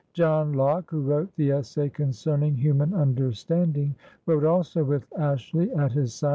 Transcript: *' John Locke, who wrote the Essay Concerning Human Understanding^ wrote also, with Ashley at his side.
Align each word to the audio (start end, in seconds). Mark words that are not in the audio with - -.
*' 0.11 0.13
John 0.13 0.53
Locke, 0.53 0.89
who 0.89 1.01
wrote 1.01 1.29
the 1.35 1.51
Essay 1.51 1.87
Concerning 1.87 2.55
Human 2.55 2.89
Understanding^ 2.89 3.93
wrote 4.25 4.43
also, 4.45 4.83
with 4.83 5.05
Ashley 5.15 5.71
at 5.73 5.91
his 5.91 6.11
side. 6.15 6.29